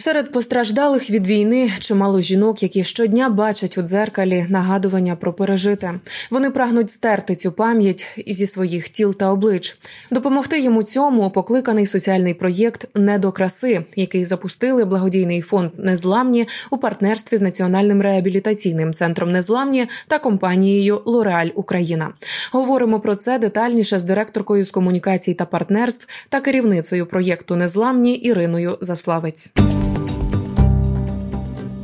Серед 0.00 0.32
постраждалих 0.32 1.10
від 1.10 1.26
війни 1.26 1.70
чимало 1.78 2.20
жінок, 2.20 2.62
які 2.62 2.84
щодня 2.84 3.28
бачать 3.28 3.78
у 3.78 3.82
дзеркалі 3.82 4.46
нагадування 4.48 5.16
про 5.16 5.32
пережите. 5.32 5.94
Вони 6.30 6.50
прагнуть 6.50 6.90
стерти 6.90 7.34
цю 7.34 7.52
пам'ять 7.52 8.06
зі 8.26 8.46
своїх 8.46 8.88
тіл 8.88 9.14
та 9.14 9.30
облич. 9.30 9.78
Допомогти 10.10 10.60
йому 10.60 10.82
цьому 10.82 11.30
покликаний 11.30 11.86
соціальний 11.86 12.34
проєкт 12.34 12.88
«Не 12.94 13.18
до 13.18 13.32
краси, 13.32 13.84
який 13.96 14.24
запустили 14.24 14.84
благодійний 14.84 15.40
фонд 15.40 15.70
Незламні 15.76 16.48
у 16.70 16.78
партнерстві 16.78 17.36
з 17.36 17.40
національним 17.40 18.02
реабілітаційним 18.02 18.94
центром 18.94 19.32
Незламні 19.32 19.86
та 20.06 20.18
компанією 20.18 21.02
Лореаль 21.04 21.48
Україна. 21.54 22.12
Говоримо 22.52 23.00
про 23.00 23.14
це 23.14 23.38
детальніше 23.38 23.98
з 23.98 24.04
директоркою 24.04 24.64
з 24.64 24.70
комунікацій 24.70 25.34
та 25.34 25.44
партнерств 25.44 26.08
та 26.28 26.40
керівницею 26.40 27.06
проєкту 27.06 27.56
Незламні 27.56 28.14
Іриною 28.14 28.78
Заславець. 28.80 29.52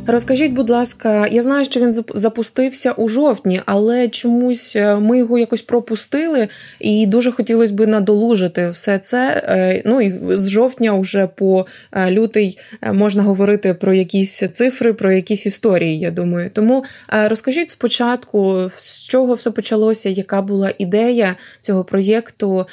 Розкажіть, 0.09 0.53
будь 0.53 0.71
ласка, 0.71 1.27
я 1.27 1.43
знаю, 1.43 1.65
що 1.65 1.81
він 1.81 2.05
запустився 2.15 2.93
у 2.93 3.09
жовтні, 3.09 3.61
але 3.67 4.09
чомусь 4.09 4.77
е, 4.77 4.97
ми 4.97 5.19
його 5.19 5.39
якось 5.39 5.63
пропустили, 5.63 6.49
і 6.81 7.07
дуже 7.07 7.33
хотілося 7.33 7.75
б 7.75 7.87
надолужити 7.87 8.69
все 8.69 8.99
це. 8.99 9.43
Е, 9.49 9.83
ну 9.85 10.01
і 10.01 10.37
з 10.37 10.49
жовтня, 10.49 10.99
вже 10.99 11.27
по 11.27 11.67
е, 11.93 12.11
лютий, 12.11 12.59
можна 12.93 13.23
говорити 13.23 13.75
про 13.75 13.95
якісь 13.95 14.43
цифри, 14.53 14.93
про 14.93 15.13
якісь 15.13 15.47
історії. 15.47 15.99
Я 15.99 16.11
думаю. 16.11 16.51
Тому 16.53 16.85
розкажіть 17.29 17.71
спочатку, 17.71 18.71
з 18.77 19.07
чого 19.07 19.35
все 19.35 19.51
почалося, 19.51 20.09
яка 20.09 20.43
була 20.43 20.73
ідея 20.79 21.37
цього 21.61 21.85
проєкту, 21.85 22.67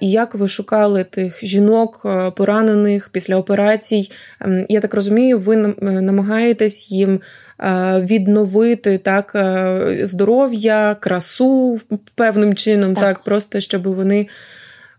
і 0.00 0.10
як 0.10 0.34
ви 0.34 0.48
шукали 0.48 1.04
тих 1.04 1.44
жінок, 1.44 2.06
поранених 2.36 3.08
після 3.08 3.36
операцій. 3.36 4.10
Ем, 4.40 4.64
я 4.68 4.80
так 4.80 4.94
розумію, 4.94 5.38
ви 5.38 5.56
намагаєтесь 5.80 6.73
намагатись 6.74 6.90
їм 6.90 7.20
е, 7.60 8.00
відновити 8.00 8.98
так 8.98 9.32
е, 9.34 10.00
здоров'я, 10.02 10.96
красу 11.00 11.80
певним 12.14 12.54
чином, 12.54 12.94
так. 12.94 13.04
так, 13.04 13.24
просто 13.24 13.60
щоб 13.60 13.82
вони 13.82 14.28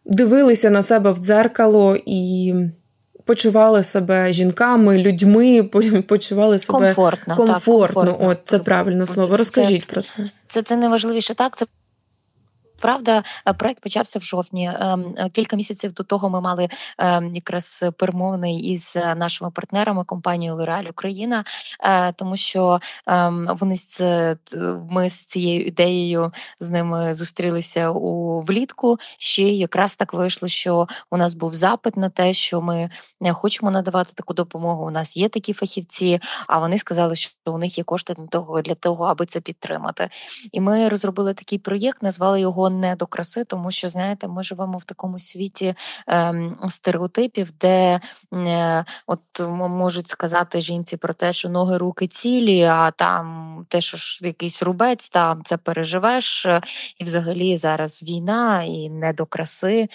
дивилися 0.06 0.70
на 0.70 0.84
себе 0.84 1.12
в 1.12 1.18
дзеркало 1.18 1.98
і. 2.06 2.54
Почували 3.28 3.84
себе 3.84 4.34
жінками, 4.34 4.98
людьми, 4.98 5.64
почували 6.08 6.60
себе 6.60 6.80
комфортно. 6.80 7.36
комфортно. 7.36 8.02
Так, 8.02 8.04
комфортно. 8.04 8.30
От 8.30 8.38
це 8.46 8.60
правильне 8.60 9.08
слово. 9.08 9.38
Розкажіть 9.38 9.82
це, 9.82 9.94
про 9.94 10.02
це. 10.02 10.24
Це 10.48 10.62
це 10.62 10.76
найважливіше. 10.76 11.34
Так, 11.34 11.58
це 11.58 11.66
Правда, 12.80 13.24
е, 13.48 13.54
проект 13.54 13.84
почався 13.84 14.20
в 14.20 14.22
жовтні. 14.22 14.72
Ем, 14.80 15.16
е, 15.18 15.30
кілька 15.30 15.56
місяців 15.56 15.94
до 15.94 16.04
того 16.04 16.30
ми 16.30 16.42
мали 16.42 16.70
ем, 16.98 17.36
якраз 17.36 17.86
перемовини 17.98 18.60
із 18.60 18.96
е, 18.96 19.16
нашими 19.16 19.52
партнерами 19.52 20.04
компанією 20.04 20.58
L'Oréal 20.58 20.90
Україна, 20.90 21.44
тому 22.16 22.36
що 22.36 22.80
ем, 23.08 23.50
вони 23.60 23.78
з 23.78 24.02
ми 24.90 25.10
з 25.10 25.26
цією 25.26 25.66
ідеєю 25.66 26.32
з 26.60 26.70
ними 26.70 27.14
зустрілися 27.14 27.90
у 27.90 28.42
влітку. 28.42 28.98
Ще 29.18 29.44
якраз 29.44 29.96
так 29.96 30.14
вийшло, 30.14 30.48
що 30.48 30.88
у 31.12 31.18
нас 31.18 31.34
був 31.34 31.54
запит 31.54 31.98
на 31.98 32.10
те, 32.10 32.34
що 32.34 32.62
ми 32.62 32.90
не 33.22 33.34
хочемо 33.34 33.72
надавати 33.72 34.12
таку 34.16 34.34
допомогу. 34.34 34.86
У 34.86 34.92
нас 34.92 35.18
є 35.18 35.30
такі 35.30 35.54
фахівці, 35.54 36.20
а 36.48 36.60
вони 36.60 36.78
сказали, 36.78 37.16
що 37.16 37.32
у 37.46 37.58
них 37.58 37.78
є 37.78 37.84
кошти 37.84 38.16
для 38.66 38.76
того, 38.76 39.06
аби 39.06 39.26
це 39.26 39.42
підтримати. 39.42 40.10
І 40.52 40.62
ми 40.62 40.90
розробили 40.90 41.34
такий 41.34 41.60
проєкт, 41.60 42.04
назвали 42.04 42.40
його 42.40 42.65
не 42.70 42.96
до 42.96 43.08
краси, 43.08 43.44
тому 43.44 43.72
що 43.72 43.90
знаєте, 43.90 44.28
ми 44.28 44.44
живемо 44.44 44.78
в 44.78 44.84
такому 44.84 45.20
світі 45.20 45.76
е, 46.10 46.34
стереотипів, 46.68 47.52
де 47.52 48.00
е, 48.34 48.86
от 49.08 49.20
можуть 49.50 50.08
сказати 50.08 50.62
жінці 50.62 50.98
про 50.98 51.14
те, 51.14 51.34
що 51.34 51.50
ноги, 51.50 51.78
руки 51.78 52.08
цілі, 52.08 52.64
а 52.64 52.92
там 52.92 53.66
те, 53.70 53.82
що 53.82 53.98
ж 53.98 54.28
якийсь 54.28 54.64
рубець, 54.64 55.10
там 55.10 55.42
це 55.44 55.58
переживеш. 55.58 56.48
І 56.98 57.04
взагалі 57.04 57.58
зараз 57.58 58.04
війна 58.04 58.64
і 58.64 58.90
не 58.90 59.14
до 59.14 59.26
краси. 59.26 59.82
Е, 59.82 59.90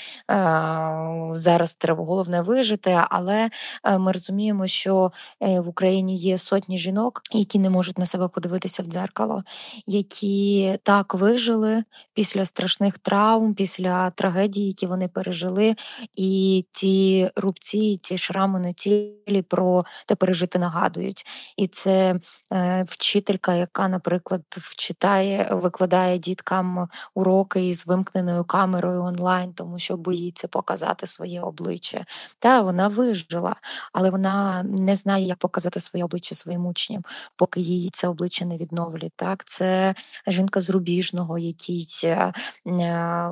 зараз 1.33 1.75
треба 1.75 2.05
головне 2.05 2.43
вижити, 2.43 3.00
але 3.11 3.50
е, 3.84 3.99
ми 3.99 4.12
розуміємо, 4.12 4.66
що 4.66 5.12
е, 5.41 5.61
в 5.61 5.69
Україні 5.69 6.16
є 6.16 6.39
сотні 6.39 6.78
жінок, 6.78 7.22
які 7.33 7.59
не 7.59 7.71
можуть 7.71 7.99
на 7.99 8.06
себе 8.06 8.28
подивитися 8.28 8.83
в 8.83 8.87
дзеркало, 8.87 9.45
які 9.87 10.78
так 10.83 11.15
вижили 11.15 11.84
після 12.15 12.45
страшних 12.60 12.98
травм, 12.98 13.54
після 13.54 14.10
трагедії, 14.10 14.66
які 14.66 14.87
вони 14.87 15.09
пережили, 15.09 15.75
і 16.15 16.65
ті 16.72 17.31
рубці, 17.37 17.97
ті 17.97 18.19
шрами 18.19 18.60
на 18.60 18.72
тілі 18.72 19.43
про 19.48 19.84
те 20.06 20.15
пережити 20.15 20.59
нагадують. 20.59 21.26
І 21.56 21.66
це 21.66 22.21
е, 22.53 22.84
вчителька, 22.88 23.54
яка, 23.54 23.88
наприклад, 23.88 24.43
вчитає, 24.50 25.48
викладає 25.53 26.19
діткам 26.19 26.88
уроки 27.15 27.69
із 27.69 27.87
вимкненою 27.87 28.44
камерою 28.44 29.03
онлайн, 29.03 29.53
тому 29.53 29.78
що 29.78 29.97
боїться 29.97 30.48
показати 30.48 31.06
своє 31.06 31.41
обличчя. 31.41 32.04
Та 32.38 32.62
вона 32.62 32.88
вижила, 32.88 33.56
але 33.92 34.10
вона 34.10 34.62
не 34.62 34.97
знає, 34.97 35.27
як 35.27 35.38
показати 35.38 35.81
своє 35.81 36.04
обличчя 36.04 36.34
своїм 36.34 36.66
учням, 36.66 37.04
поки 37.37 37.60
її 37.60 37.91
це 37.92 38.09
обличчя 38.09 38.44
не 38.44 38.56
відновлять. 38.56 39.12
Так, 39.16 39.44
це 39.44 39.94
жінка 40.27 40.60
з 40.60 40.71
рубіжного, 40.71 41.38
який 41.38 41.88
е, 42.04 42.10
Е, 42.10 42.32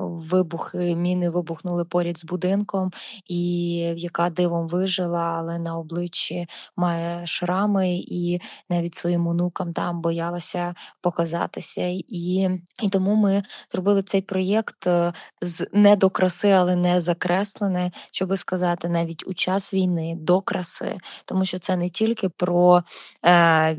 вибухи, 0.01 0.95
міни 0.95 1.29
вибухнули 1.29 1.85
поряд 1.85 2.17
з 2.17 2.25
будинком, 2.25 2.91
і 3.25 3.71
яка 3.97 4.29
дивом 4.29 4.67
вижила, 4.67 5.35
але 5.37 5.59
на 5.59 5.77
обличчі 5.77 6.47
має 6.77 7.27
шрами, 7.27 7.89
і 7.95 8.41
навіть 8.69 8.95
своїм 8.95 9.27
онукам 9.27 9.73
там 9.73 10.01
боялася 10.01 10.73
показатися. 11.01 11.85
І 12.07 12.49
і 12.81 12.89
тому 12.89 13.15
ми 13.15 13.43
зробили 13.71 14.03
цей 14.03 14.21
проєкт 14.21 14.87
е, 14.87 15.13
з 15.41 15.67
не 15.73 15.95
до 15.95 16.09
краси, 16.09 16.49
але 16.49 16.75
не 16.75 17.01
закреслене, 17.01 17.91
щоб 18.11 18.37
сказати, 18.37 18.89
навіть 18.89 19.27
у 19.27 19.33
час 19.33 19.73
війни 19.73 20.15
до 20.19 20.41
краси, 20.41 20.97
тому 21.25 21.45
що 21.45 21.59
це 21.59 21.75
не 21.75 21.89
тільки 21.89 22.29
про 22.29 22.83
е, 23.25 23.77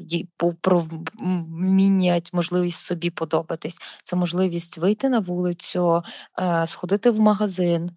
про 0.61 0.87
вміння, 1.19 2.21
можливість 2.33 2.85
собі 2.85 3.11
подобатись, 3.11 3.79
це 4.03 4.17
можливість 4.17 4.79
вийти 4.79 5.09
на 5.09 5.19
вулицю, 5.31 6.03
е, 6.41 6.67
сходити 6.67 7.11
в 7.11 7.21
магазин, 7.21 7.91
е, 7.91 7.93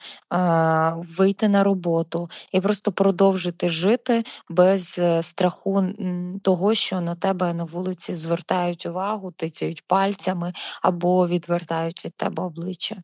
вийти 1.17 1.49
на 1.49 1.63
роботу 1.63 2.29
і 2.51 2.61
просто 2.61 2.91
продовжити 2.91 3.69
жити 3.69 4.23
без 4.49 4.99
е, 4.99 5.23
страху 5.23 5.85
того, 6.41 6.73
що 6.73 7.01
на 7.01 7.15
тебе 7.15 7.53
на 7.53 7.63
вулиці 7.63 8.15
звертають 8.15 8.85
увагу, 8.85 9.31
тицяють 9.31 9.83
пальцями 9.87 10.53
або 10.81 11.27
відвертають 11.27 12.05
від 12.05 12.15
тебе 12.15 12.43
обличчя. 12.43 12.95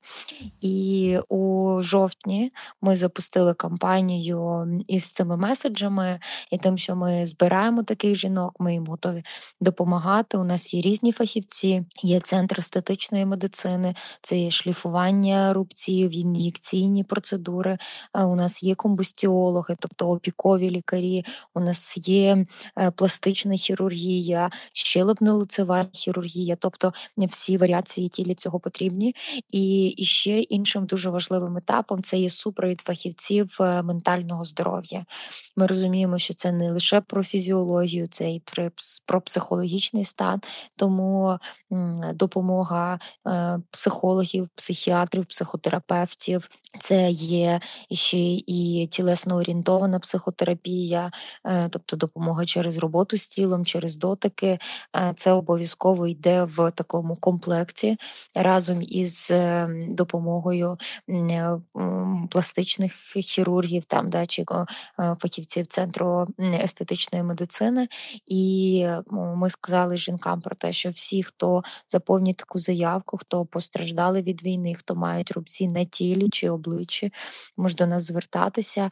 І 0.62 1.18
у 1.30 1.76
жовтні 1.82 2.52
ми 2.82 2.96
запустили 2.96 3.54
кампанію 3.54 4.68
із 4.88 5.12
цими 5.12 5.38
меседжами 5.38 6.20
і 6.52 6.58
тим, 6.58 6.78
що 6.78 6.96
ми 6.96 7.26
збираємо 7.26 7.84
таких 7.84 8.16
жінок, 8.16 8.56
ми 8.60 8.74
їм 8.74 8.86
готові 8.86 9.24
допомагати. 9.62 10.38
У 10.38 10.44
нас 10.44 10.74
є 10.74 10.82
різні 10.82 11.12
фахівці, 11.12 11.86
є 12.04 12.20
центр 12.20 12.56
естетичної 12.60 13.26
медицини, 13.26 13.96
це 14.22 14.40
є 14.40 14.52
шліфування 14.52 15.54
рубців, 15.54 16.16
ін'єкційні 16.16 17.04
процедури. 17.04 17.78
У 18.14 18.36
нас 18.36 18.64
є 18.64 18.76
комбустіологи, 18.76 19.76
тобто 19.80 20.10
опікові 20.10 20.72
лікарі. 20.72 21.26
У 21.56 21.60
нас 21.60 22.08
є 22.08 22.46
е, 22.80 22.92
пластична 22.92 23.56
хірургія, 23.56 24.50
щелепно-лицева 24.74 25.86
хірургія, 25.94 26.56
тобто 26.56 26.94
всі 27.18 27.58
варіації, 27.58 28.04
які 28.06 28.24
для 28.24 28.36
цього 28.36 28.60
потрібні. 28.60 29.16
І, 29.50 29.88
і 29.88 30.06
ще 30.06 30.40
іншим 30.40 30.86
дуже 30.86 31.10
важливим 31.10 31.58
етапом 31.58 32.04
це 32.04 32.18
є 32.18 32.30
супровід 32.30 32.82
фахівців 32.82 33.58
е, 33.60 33.82
ментального 33.82 34.46
здоров'я. 34.46 35.06
Ми 35.56 35.68
розуміємо, 35.68 36.18
що 36.18 36.34
це 36.34 36.52
не 36.52 36.72
лише 36.72 37.02
про 37.02 37.24
фізіологію, 37.24 38.08
це 38.08 38.32
і 38.32 38.42
про 39.06 39.22
психологічний 39.22 40.06
стан, 40.06 40.42
тому 40.76 41.38
допомога 42.14 43.00
е, 43.28 43.60
психологів, 44.10 44.50
психіатрів, 44.56 45.26
психотерапевтів. 45.26 46.50
Це 46.80 47.12
є 47.12 47.60
ще 47.92 48.18
і 48.48 48.88
тілесно 48.92 49.36
орієнтована 49.36 50.00
психотерапія, 50.00 51.12
е, 51.46 51.70
тобто 51.70 51.96
допомога 51.96 52.46
через 52.46 52.78
роботу 52.78 53.18
з 53.18 53.28
тілом, 53.28 53.66
через 53.66 53.98
дотики. 53.98 54.60
Е, 54.96 55.14
це 55.16 55.32
обов'язково 55.32 56.08
йде 56.08 56.44
в 56.44 56.72
такому 56.72 57.16
комплекті 57.16 57.98
разом 58.36 58.82
із 58.82 59.32
е, 59.32 59.70
допомогою 59.88 60.78
пластичних 62.30 62.94
хірургів, 63.16 63.86
там 63.86 64.10
да, 64.10 64.26
чи 64.26 64.46
фахівців 65.20 65.68
центру 65.68 66.28
естетичної 66.40 67.24
медицини. 67.24 67.88
І 68.26 68.86
ми 69.12 69.50
сказали 69.50 69.98
жінкам 69.98 70.42
про 70.42 70.56
те, 70.56 70.74
що 70.74 70.90
всі, 70.90 71.24
хто 71.24 71.64
заповнить 71.88 72.38
таку 72.38 72.60
заявку, 72.60 73.18
хто 73.18 73.46
постраждав 73.46 73.99
постраждали 74.00 74.22
від 74.22 74.44
війни, 74.44 74.76
хто 74.76 74.96
мають 74.96 75.32
рубці 75.32 75.68
на 75.68 75.84
тілі 75.84 76.30
чи 76.30 76.50
обличчі, 76.50 77.12
можуть 77.58 77.78
до 77.78 77.88
нас 77.88 78.04
звертатися. 78.04 78.90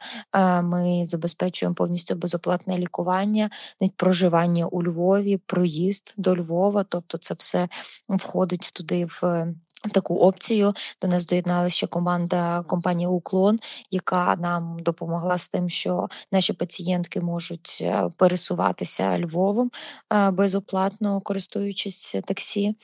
Ми 0.62 1.04
забезпечуємо 1.04 1.74
повністю 1.74 2.14
безоплатне 2.14 2.78
лікування, 2.78 3.50
навіть 3.80 3.96
проживання 3.96 4.66
у 4.66 4.82
Львові, 4.82 5.36
проїзд 5.46 6.14
до 6.16 6.36
Львова. 6.36 6.84
Тобто, 6.84 7.18
це 7.18 7.34
все 7.34 7.68
входить 8.08 8.70
туди 8.74 9.04
в 9.04 9.46
Таку 9.92 10.16
опцію 10.16 10.74
до 11.02 11.08
нас 11.08 11.26
доєдналася 11.26 11.76
ще 11.76 11.86
команда 11.86 12.62
компанії 12.62 13.06
Уклон, 13.06 13.58
яка 13.90 14.36
нам 14.36 14.78
допомогла 14.80 15.38
з 15.38 15.48
тим, 15.48 15.68
що 15.68 16.08
наші 16.32 16.52
пацієнтки 16.52 17.20
можуть 17.20 17.78
е, 17.82 18.10
пересуватися 18.16 19.18
Львовом 19.18 19.70
е, 20.12 20.30
безоплатно 20.30 21.20
користуючись 21.20 22.16
таксі. 22.24 22.74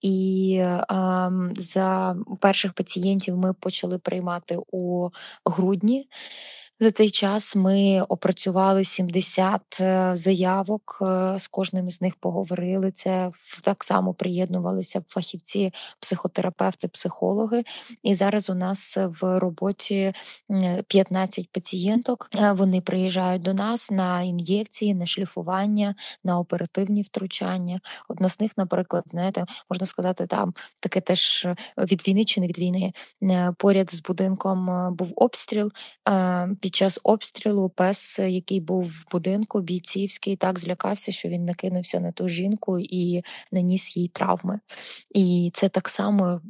І 0.00 0.58
ем, 0.88 1.52
за 1.56 2.16
перших 2.40 2.72
пацієнтів 2.72 3.36
ми 3.36 3.52
почали 3.52 3.98
приймати 3.98 4.58
у 4.72 5.08
грудні. 5.44 6.08
За 6.80 6.90
цей 6.90 7.10
час 7.10 7.56
ми 7.56 8.02
опрацювали 8.08 8.84
70 8.84 9.80
е, 9.80 10.10
заявок. 10.14 10.98
Е, 11.02 11.38
з 11.38 11.48
кожним 11.48 11.90
з 11.90 12.00
них 12.00 12.16
поговорили. 12.16 12.90
Це 12.90 13.30
так 13.62 13.84
само 13.84 14.14
приєднувалися 14.14 15.02
фахівці, 15.06 15.72
психотерапевти, 16.00 16.88
психологи. 16.88 17.64
І 18.02 18.14
зараз 18.14 18.50
у 18.50 18.54
нас 18.54 18.98
в 19.20 19.38
роботі 19.38 20.12
15 20.86 21.52
пацієнток. 21.52 22.28
Е, 22.36 22.52
вони 22.52 22.80
приїжджають 22.80 23.42
до 23.42 23.54
нас 23.54 23.90
на 23.90 24.22
ін'єкції, 24.22 24.94
на 24.94 25.06
шліфування, 25.06 25.94
на 26.24 26.38
оперативні 26.38 27.02
втручання. 27.02 27.80
Одна 28.08 28.28
з 28.28 28.40
них, 28.40 28.52
наприклад, 28.56 29.04
знаєте, 29.06 29.44
можна 29.70 29.86
сказати, 29.86 30.26
там 30.26 30.54
таке 30.80 31.00
теж 31.00 31.48
від 31.78 32.08
війни 32.08 32.24
чи 32.24 32.40
не 32.40 32.46
від 32.46 32.58
війни. 32.58 32.92
Поряд 33.56 33.90
з 33.90 34.02
будинком 34.02 34.88
був 34.96 35.12
обстріл. 35.16 35.72
Під 36.68 36.74
час 36.74 37.00
обстрілу 37.02 37.68
пес, 37.68 38.18
який 38.18 38.60
був 38.60 38.84
в 38.84 39.04
будинку, 39.12 39.60
бійцівський, 39.60 40.36
так 40.36 40.58
злякався, 40.58 41.12
що 41.12 41.28
він 41.28 41.44
накинувся 41.44 42.00
на 42.00 42.12
ту 42.12 42.28
жінку 42.28 42.78
і 42.78 43.22
наніс 43.52 43.96
їй 43.96 44.08
травми. 44.08 44.60
І 45.10 45.50
це 45.54 45.68
так 45.68 45.88
само 45.88 46.40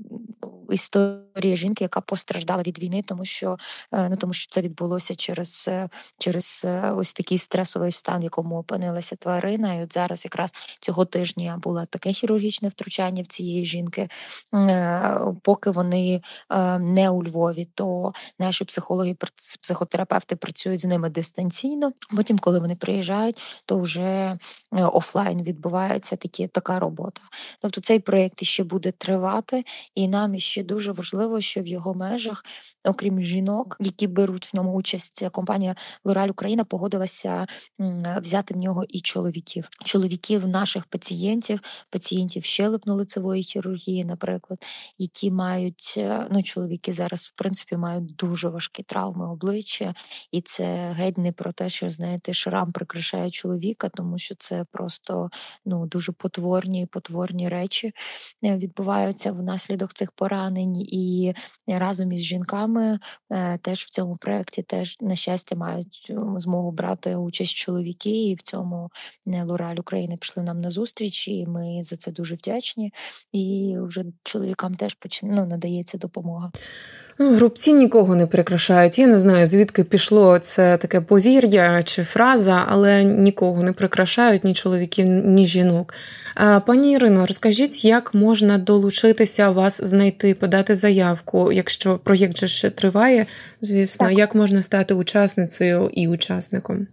історія 0.71 1.57
жінки, 1.57 1.85
яка 1.85 2.01
постраждала 2.01 2.63
від 2.63 2.79
війни, 2.79 3.03
тому 3.03 3.25
що 3.25 3.57
е, 3.93 4.09
ну 4.09 4.17
тому 4.17 4.33
що 4.33 4.53
це 4.53 4.61
відбулося 4.61 5.15
через 5.15 5.65
е, 5.69 5.89
через 6.19 6.63
е, 6.65 6.93
ось 6.93 7.13
такий 7.13 7.39
стресовий 7.39 7.91
стан, 7.91 8.21
в 8.21 8.25
якому 8.25 8.59
опинилася 8.59 9.17
тварина. 9.17 9.75
І 9.75 9.83
от 9.83 9.93
зараз, 9.93 10.25
якраз 10.25 10.53
цього 10.81 11.05
тижня, 11.05 11.61
було 11.63 11.87
таке 11.87 12.13
хірургічне 12.13 12.69
втручання 12.69 13.23
в 13.23 13.27
цієї 13.27 13.65
жінки. 13.65 14.09
Поки 15.43 15.71
вони 15.71 16.23
не 16.81 17.11
у 17.11 17.25
Львові, 17.25 17.69
то 17.75 18.13
наші 18.39 18.65
психологи, 18.65 19.17
психотерапевти 19.61 20.08
працюють 20.09 20.81
з 20.81 20.85
ними 20.85 21.11
дистанційно. 21.11 21.93
Потім, 22.17 22.39
коли 22.39 22.59
вони 22.59 22.77
приїжджають, 22.77 23.43
то 23.65 23.79
вже 23.79 24.39
офлайн 24.71 25.43
відбувається 25.43 26.17
такі 26.17 26.49
така 26.49 26.79
робота. 26.79 27.21
Тобто 27.61 27.81
цей 27.81 27.99
проєкт 27.99 28.45
ще 28.45 28.65
буде 28.65 28.93
тривати, 28.93 29.65
і 29.95 30.09
нам 30.09 30.39
ще 30.39 30.63
дуже 30.63 30.93
важливо, 30.93 31.41
що 31.41 31.61
в 31.61 31.67
його 31.67 31.95
межах, 31.95 32.45
окрім 32.85 33.21
жінок, 33.23 33.77
які 33.81 34.07
беруть 34.07 34.53
в 34.53 34.57
ньому 34.57 34.75
участь, 34.75 35.29
компанія 35.33 35.77
Лораль 36.05 36.29
Україна 36.29 36.65
погодилася 36.65 37.47
взяти 38.23 38.55
в 38.55 38.57
нього 38.57 38.85
і 38.89 39.01
чоловіків, 39.01 39.69
чоловіків 39.85 40.49
наших 40.49 40.87
пацієнтів, 40.87 41.61
пацієнтів 41.91 42.43
щелепно-лицевої 42.43 43.43
хірургії, 43.43 44.05
наприклад, 44.05 44.65
які 44.99 45.31
мають 45.31 45.95
е, 45.97 46.27
ну 46.31 46.43
чоловіки 46.43 46.93
зараз 46.93 47.21
в 47.21 47.33
принципі 47.33 47.77
мають 47.77 48.17
дуже 48.17 48.49
важкі 48.49 48.83
травми 48.83 49.33
обличчя, 49.33 49.95
і 50.33 50.41
це 50.41 50.91
геть 50.91 51.19
не 51.19 51.33
про 51.33 51.53
те, 51.53 51.69
що 51.69 51.91
знаєте, 51.91 52.33
шрам 52.33 52.71
прикрашає 52.73 53.31
чоловіка, 53.31 53.89
тому 53.89 54.19
що 54.19 54.35
це 54.35 54.65
просто 54.71 55.31
ну 55.67 55.87
дуже 55.87 56.13
потворні 56.13 56.87
потворні 56.87 57.49
речі 57.49 57.93
е, 58.45 58.57
відбуваються 58.57 59.33
внаслідок 59.33 59.95
цих 59.95 60.13
поранень, 60.13 60.77
і 60.77 61.35
разом 61.67 62.13
із 62.13 62.21
жінками 62.21 62.99
е, 63.31 63.59
теж 63.59 63.81
в 63.83 63.91
цьому 63.91 64.17
проєкті 64.17 64.63
теж 64.63 64.97
на 65.01 65.17
щастя 65.17 65.57
мають 65.57 66.13
змогу 66.37 66.71
брати 66.71 67.17
участь 67.17 67.55
чоловіки, 67.55 68.25
і 68.25 68.35
в 68.35 68.43
цьому 68.43 68.91
е, 69.27 69.45
Лораль 69.45 69.77
України 69.77 70.17
пішли 70.21 70.43
нам 70.43 70.61
на 70.61 70.71
зустріч, 70.71 71.29
і 71.29 71.47
ми 71.47 71.81
за 71.85 71.97
це 71.97 72.11
дуже 72.11 72.35
вдячні. 72.35 72.93
І 73.33 73.75
вже 73.79 74.05
чоловікам 74.23 74.75
теж 74.75 74.97
ну, 75.23 75.47
надається 75.47 75.99
допомога. 75.99 76.53
Ну, 77.21 77.35
Грубці 77.35 77.73
нікого 77.73 78.15
не 78.15 78.27
прикрашають. 78.27 78.99
Я 78.99 79.07
не 79.07 79.21
знаю, 79.21 79.47
звідки 79.47 79.85
пішло 79.89 80.39
це 80.39 80.77
таке 80.77 81.01
повір'я 81.01 81.83
чи 81.83 82.03
фраза, 82.03 82.65
але 82.69 83.05
нікого 83.05 83.63
не 83.63 83.73
прикрашають 83.73 84.45
ні 84.45 84.55
чоловіків, 84.55 85.07
ні 85.07 85.47
жінок. 85.47 85.95
Пані 86.67 86.93
Ірино, 86.93 87.27
розкажіть, 87.27 87.85
як 87.85 88.15
можна 88.15 88.59
долучитися 88.59 89.51
вас 89.51 89.85
знайти, 89.85 90.35
подати 90.35 90.75
заявку, 90.75 91.53
якщо 91.53 91.99
проєкт 91.99 92.39
же 92.39 92.49
ще 92.49 92.71
триває, 92.71 93.27
звісно, 93.61 94.07
так. 94.07 94.19
як 94.19 94.35
можна 94.35 94.63
стати 94.63 94.95
учасницею 94.95 95.91
і 95.93 96.09
учасником? 96.09 96.87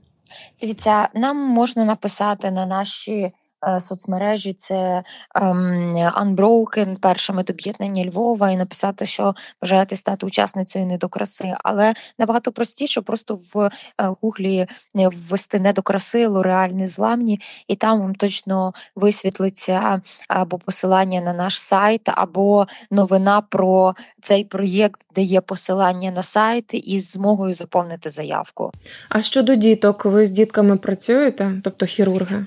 Дивіться, 0.61 1.09
нам 1.13 1.37
можна 1.37 1.85
написати 1.85 2.51
на 2.51 2.65
наші. 2.65 3.31
Е, 3.67 3.81
соцмережі 3.81 4.53
це 4.53 5.03
ем, 5.35 5.95
Unbroken, 5.95 6.95
перше 6.99 7.33
медоб'єднання 7.33 8.05
Львова, 8.05 8.51
і 8.51 8.57
написати, 8.57 9.05
що 9.05 9.35
бажаєте 9.61 9.95
стати 9.95 10.25
учасницею 10.25 10.85
не 10.85 10.97
до 10.97 11.09
краси, 11.09 11.53
але 11.63 11.93
набагато 12.19 12.51
простіше, 12.51 13.01
просто 13.01 13.39
в 13.53 13.59
е, 13.59 13.71
гуглі 13.97 14.57
е, 14.57 14.67
ввести 14.95 15.59
не 15.59 15.73
до 15.73 15.81
краси, 15.81 16.27
Лореаль 16.27 16.69
незламні, 16.69 17.39
і 17.67 17.75
там 17.75 17.99
вам 17.99 18.15
точно 18.15 18.73
висвітлиться 18.95 20.01
або 20.27 20.57
посилання 20.57 21.21
на 21.21 21.33
наш 21.33 21.61
сайт, 21.61 22.01
або 22.05 22.67
новина 22.91 23.41
про 23.41 23.95
цей 24.21 24.43
проєкт, 24.43 25.01
де 25.15 25.21
є 25.21 25.41
посилання 25.41 26.11
на 26.11 26.23
сайт 26.23 26.73
із 26.73 27.11
змогою 27.11 27.53
заповнити 27.53 28.09
заявку. 28.09 28.71
А 29.09 29.21
щодо 29.21 29.55
діток, 29.55 30.05
ви 30.05 30.25
з 30.25 30.29
дітками 30.29 30.77
працюєте, 30.77 31.51
тобто 31.63 31.85
хірурги? 31.85 32.45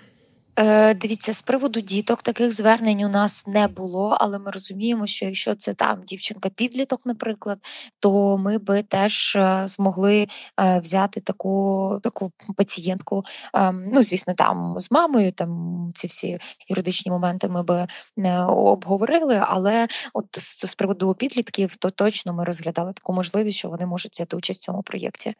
Е, 0.58 0.94
Дивіться, 0.94 1.32
з 1.32 1.42
приводу 1.42 1.80
діток 1.80 2.22
таких 2.22 2.52
звернень 2.52 3.02
у 3.02 3.08
нас 3.08 3.46
не 3.46 3.68
було, 3.68 4.16
але 4.20 4.38
ми 4.38 4.50
розуміємо, 4.50 5.06
що 5.06 5.26
якщо 5.26 5.54
це 5.54 5.74
там 5.74 6.02
дівчинка-підліток, 6.06 7.00
наприклад, 7.04 7.58
то 8.00 8.38
ми 8.38 8.58
би 8.58 8.82
теж 8.82 9.36
е, 9.36 9.62
змогли 9.66 10.28
е, 10.60 10.80
взяти 10.80 11.20
таку 11.20 12.00
таку 12.02 12.32
пацієнтку. 12.56 13.24
Е, 13.54 13.72
ну, 13.72 14.02
звісно, 14.02 14.34
там 14.34 14.74
з 14.78 14.90
мамою, 14.90 15.32
там 15.32 15.92
ці 15.94 16.06
всі 16.06 16.38
юридичні 16.68 17.12
моменти 17.12 17.48
ми 17.48 17.62
би 17.62 17.86
не 18.16 18.44
обговорили. 18.44 19.42
Але 19.42 19.88
от 20.12 20.26
з 20.38 20.74
приводу 20.74 21.14
підлітків, 21.14 21.76
то 21.76 21.90
точно 21.90 22.34
ми 22.34 22.44
розглядали 22.44 22.92
таку 22.92 23.12
можливість, 23.12 23.58
що 23.58 23.68
вони 23.68 23.86
можуть 23.86 24.12
взяти 24.12 24.36
участь 24.36 24.60
в 24.60 24.64
цьому 24.64 24.82
проєкті. 24.82 25.34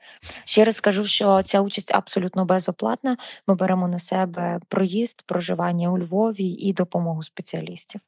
Ще 0.44 0.64
раз 0.64 0.76
скажу, 0.76 1.06
що 1.06 1.42
ця 1.42 1.60
участь 1.60 1.94
абсолютно 1.94 2.44
безоплатна. 2.44 3.16
Ми 3.46 3.54
беремо 3.54 3.88
на 3.88 3.98
себе 3.98 4.60
проїзд 4.68 5.07
виїзд, 5.08 5.22
проживання 5.26 5.92
у 5.92 5.98
Львові 5.98 6.44
і 6.44 6.72
допомогу 6.72 7.22
спеціалістів. 7.22 8.00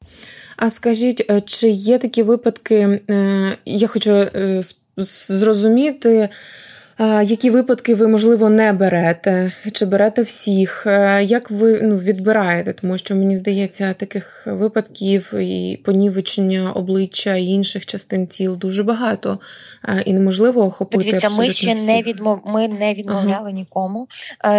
А 0.57 0.71
скажіть, 0.71 1.27
е, 1.31 1.41
чи 1.41 1.69
є 1.69 1.99
такі 1.99 2.23
випадки? 2.23 3.01
Е, 3.11 3.59
я 3.65 3.89
хочу 3.89 4.13
е, 4.13 4.63
зрозуміти. 4.97 6.29
Які 7.23 7.51
випадки 7.51 7.95
ви, 7.95 8.09
можливо, 8.09 8.49
не 8.49 8.73
берете, 8.73 9.53
чи 9.73 9.87
берете 9.87 10.23
всіх? 10.23 10.83
Як 11.23 11.51
ви 11.51 11.81
ну, 11.83 11.97
відбираєте? 11.97 12.73
Тому 12.73 12.99
що 12.99 13.17
мені 13.17 13.37
здається, 13.37 13.93
таких 13.93 14.47
випадків 14.47 15.35
і 15.35 15.81
понівечення 15.85 16.73
обличчя 16.73 17.37
і 17.37 17.45
інших 17.45 17.87
частин 17.87 18.27
тіл 18.27 18.57
дуже 18.57 18.83
багато, 18.83 19.41
і 20.07 20.13
неможливо 20.13 20.65
охопити. 20.65 21.05
Дивіться, 21.05 21.29
ми 21.29 21.51
ще 21.51 21.75
всіх. 21.75 21.87
не 21.87 22.03
відмов... 22.03 22.41
ми 22.45 22.69
не 22.69 22.95
відмовляли 22.95 23.51
ага. 23.51 23.51
нікому. 23.51 24.09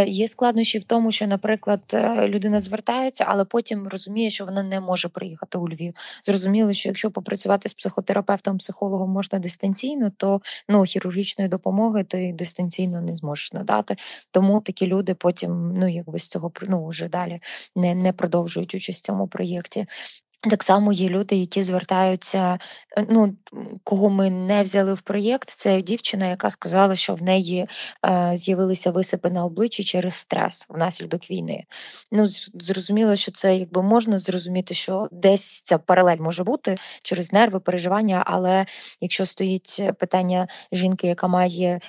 Є 0.08 0.28
складнощі 0.28 0.80
в 0.80 0.84
тому, 0.84 1.12
що, 1.12 1.28
наприклад, 1.28 1.82
е, 1.94 2.28
людина 2.28 2.60
звертається, 2.60 3.26
але 3.28 3.46
потім 3.46 3.88
розуміє, 3.88 4.30
що 4.30 4.46
вона 4.46 4.64
не 4.64 4.80
може 4.80 5.10
приїхати 5.10 5.58
у 5.58 5.70
Львів. 5.70 5.94
Зрозуміло, 6.26 6.74
що 6.74 6.90
якщо 6.90 7.12
попрацювати 7.12 7.70
з 7.70 7.74
психотерапевтом, 7.74 8.58
психологом 8.58 9.10
можна 9.10 9.40
дистанційно, 9.40 10.12
то 10.18 10.42
ну 10.70 10.84
хірургічної 10.84 11.50
допомоги 11.50 12.04
ти 12.04 12.31
дистанційно 12.32 13.02
не 13.02 13.16
зможеш 13.16 13.54
надати. 13.54 13.96
Тому 14.32 14.62
такі 14.62 14.88
люди 14.88 15.16
потім, 15.16 15.74
ну 15.76 15.88
якби 15.88 16.20
з 16.20 16.28
цього 16.28 16.52
ну, 16.62 16.88
вже 16.88 17.08
далі 17.08 17.40
не 17.76 17.96
не 17.96 18.14
продовжують 18.14 18.76
участь 18.76 19.00
в 19.00 19.06
цьому 19.06 19.28
проєкті. 19.28 19.86
Так 20.50 20.64
само 20.64 20.94
є 20.94 21.10
люди, 21.10 21.36
які 21.36 21.64
звертаються. 21.64 22.60
Е, 22.98 23.06
ну 23.10 23.36
кого 23.84 24.10
ми 24.10 24.30
не 24.30 24.64
взяли 24.64 24.94
в 24.94 25.02
проєкт, 25.02 25.50
це 25.50 25.82
дівчина, 25.82 26.28
яка 26.28 26.50
сказала, 26.50 26.96
що 26.96 27.16
в 27.16 27.24
неї 27.24 27.68
е, 28.06 28.32
з'явилися 28.36 28.92
висипи 28.92 29.30
на 29.30 29.46
обличчі 29.46 29.84
через 29.84 30.14
стрес 30.14 30.66
внаслідок 30.70 31.32
війни. 31.32 31.64
Ну 32.12 32.28
зрозуміло, 32.54 33.16
що 33.16 33.32
це 33.32 33.58
якби 33.58 33.84
можна 33.84 34.18
зрозуміти, 34.18 34.74
що 34.74 35.08
десь 35.12 35.62
ця 35.62 35.78
паралель 35.78 36.18
може 36.18 36.44
бути 36.44 36.78
через 37.02 37.34
нерви, 37.34 37.60
переживання. 37.60 38.24
Але 38.26 38.66
якщо 39.02 39.26
стоїть 39.26 39.84
питання 40.00 40.48
жінки, 40.72 41.08
яка 41.08 41.28
має 41.28 41.80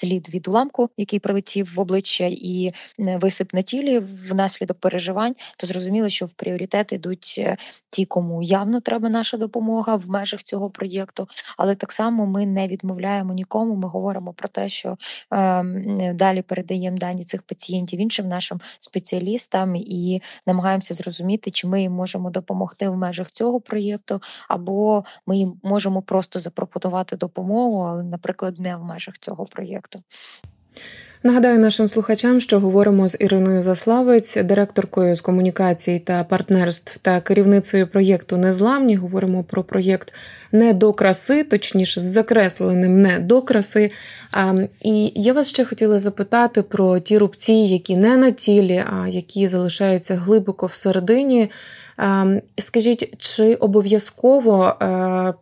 слід 0.00 0.28
від 0.34 0.48
уламку, 0.48 0.90
який 0.96 1.18
прилетів 1.18 1.74
в 1.74 1.80
обличчя 1.80 2.24
і 2.30 2.72
висип 2.98 3.54
на 3.54 3.62
тілі 3.62 3.98
внаслідок 3.98 4.80
переживань, 4.80 5.34
то 5.56 5.66
зрозуміло, 5.66 6.08
що 6.08 6.26
в 6.26 6.32
пріоритет 6.32 6.92
ідуть 6.92 7.34
е, 7.38 7.56
ті, 7.90 8.04
кому 8.04 8.42
явно 8.42 8.80
треба 8.80 9.08
наша 9.08 9.36
допомога 9.36 9.96
в 9.96 10.08
межах 10.08 10.42
цього 10.42 10.70
проєкту. 10.70 11.28
Але 11.56 11.74
так 11.74 11.92
само 11.92 12.26
ми 12.26 12.46
не 12.46 12.68
відмовляємо 12.68 13.34
нікому. 13.34 13.74
Ми 13.74 13.88
говоримо 13.88 14.32
про 14.32 14.48
те, 14.48 14.68
що 14.68 14.96
е, 15.32 16.14
далі 16.14 16.42
передаємо 16.42 16.96
дані 16.96 17.24
цих 17.24 17.42
пацієнтів 17.42 18.00
іншим 18.00 18.28
нашим 18.28 18.60
спеціалістам 18.80 19.76
і 19.76 20.22
намагаємося 20.46 20.94
зрозуміти, 20.94 21.50
чи 21.50 21.66
ми 21.66 21.82
їм 21.82 21.92
можемо 21.92 22.30
допомогти 22.30 22.88
в 22.88 22.96
межах 22.96 23.30
цього 23.32 23.60
проєкту, 23.60 24.20
або 24.48 25.04
ми 25.26 25.36
їм 25.36 25.60
можемо 25.62 26.02
просто 26.02 26.40
запропонувати 26.40 27.16
допомогу, 27.16 27.80
але, 27.80 28.02
наприклад, 28.02 28.60
не 28.60 28.76
в 28.76 28.84
межах 28.84 29.18
цього 29.18 29.46
проєкту 29.46 29.89
проєкту. 29.90 30.02
Нагадаю 31.22 31.58
нашим 31.58 31.88
слухачам, 31.88 32.40
що 32.40 32.60
говоримо 32.60 33.08
з 33.08 33.16
Іриною 33.20 33.62
Заславець, 33.62 34.36
директоркою 34.36 35.14
з 35.14 35.20
комунікацій 35.20 35.98
та 35.98 36.24
партнерств 36.24 36.98
та 36.98 37.20
керівницею 37.20 37.86
проєкту 37.86 38.36
Незламні. 38.36 38.96
Говоримо 38.96 39.44
про 39.44 39.64
проєкт 39.64 40.14
не 40.52 40.72
до 40.72 40.92
краси, 40.92 41.44
точніше, 41.44 42.00
з 42.00 42.02
закресленим 42.02 43.02
не 43.02 43.18
до 43.18 43.42
краси. 43.42 43.90
І 44.82 45.12
я 45.14 45.32
вас 45.32 45.48
ще 45.48 45.64
хотіла 45.64 45.98
запитати 45.98 46.62
про 46.62 47.00
ті 47.00 47.18
рубці, 47.18 47.52
які 47.52 47.96
не 47.96 48.16
на 48.16 48.30
тілі, 48.30 48.84
а 48.86 49.08
які 49.08 49.46
залишаються 49.46 50.14
глибоко 50.14 50.66
всередині. 50.66 51.50
Скажіть, 52.58 53.14
чи 53.18 53.54
обов'язково 53.54 54.74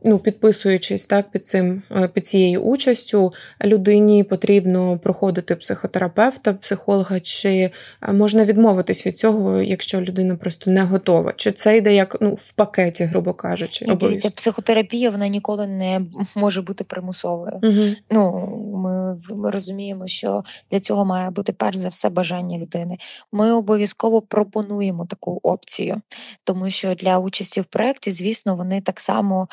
ну, 0.04 0.18
підписуючись 0.18 1.04
так 1.04 1.30
під 1.30 1.46
цим 1.46 1.82
е, 1.90 2.08
під 2.14 2.26
цією 2.26 2.60
участю, 2.60 3.32
людині 3.64 4.24
потрібно 4.24 4.98
проходити 4.98 5.54
психотерапевта, 5.68 6.54
психолога, 6.54 7.20
чи 7.20 7.70
е, 8.02 8.12
можна 8.12 8.44
відмовитись 8.44 9.06
від 9.06 9.18
цього, 9.18 9.62
якщо 9.62 10.00
людина 10.00 10.36
просто 10.36 10.70
не 10.70 10.82
готова? 10.82 11.32
Чи 11.36 11.52
це 11.52 11.76
йде 11.76 11.94
як 11.94 12.16
ну 12.20 12.34
в 12.34 12.52
пакеті, 12.52 13.04
грубо 13.04 13.34
кажучи? 13.34 13.84
Ні, 13.88 13.94
дивіться, 13.94 14.30
психотерапія 14.30 15.10
вона 15.10 15.28
ніколи 15.28 15.66
не 15.66 16.00
може 16.34 16.62
бути 16.62 16.84
примусовою. 16.84 17.60
Угу. 17.62 17.96
Ну 18.10 18.46
ми, 18.74 19.18
ми 19.36 19.50
розуміємо, 19.50 20.06
що 20.06 20.44
для 20.70 20.80
цього 20.80 21.04
має 21.04 21.30
бути 21.30 21.52
перш 21.52 21.76
за 21.76 21.88
все 21.88 22.08
бажання 22.08 22.58
людини. 22.58 22.98
Ми 23.32 23.52
обов'язково 23.52 24.22
пропонуємо 24.22 25.06
таку 25.06 25.40
опцію 25.42 26.02
тому 26.44 26.70
що 26.70 26.94
для 26.94 27.18
участі 27.18 27.60
в 27.60 27.64
проєкті, 27.64 28.12
звісно, 28.12 28.56
вони 28.56 28.80
так 28.80 29.00
само 29.00 29.48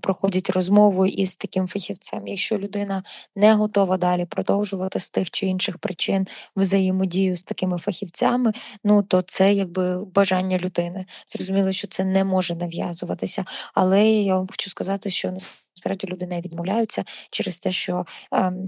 проходять 0.00 0.50
розмову 0.50 1.06
із 1.06 1.36
таким 1.36 1.68
фахівцем. 1.68 2.26
Якщо 2.26 2.58
людина 2.58 3.02
не 3.36 3.54
готова 3.54 3.96
далі 3.96 4.24
продовжувати 4.24 5.00
з 5.00 5.10
тих 5.10 5.30
чи 5.30 5.46
інших 5.46 5.53
причин 5.78 6.26
взаємодію 6.56 7.36
з 7.36 7.42
такими 7.42 7.78
фахівцями, 7.78 8.52
ну 8.84 9.02
то 9.02 9.22
це 9.22 9.54
якби 9.54 10.04
бажання 10.04 10.58
людини. 10.58 11.06
Зрозуміло, 11.28 11.72
що 11.72 11.88
це 11.88 12.04
не 12.04 12.24
може 12.24 12.54
нав'язуватися, 12.54 13.44
але 13.74 14.04
я 14.04 14.36
вам 14.36 14.46
хочу 14.46 14.70
сказати, 14.70 15.10
що 15.10 15.36
насправді 15.84 16.06
люди 16.06 16.26
не 16.26 16.40
відмовляються 16.40 17.04
через 17.30 17.58
те, 17.58 17.72
що 17.72 18.06
ем, 18.32 18.66